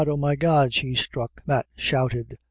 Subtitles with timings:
[0.07, 0.73] oh, my God!
[0.73, 2.39] she's struck," Matt shouted.